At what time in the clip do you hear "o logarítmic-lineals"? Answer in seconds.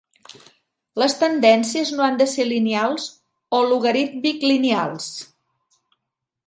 3.57-5.11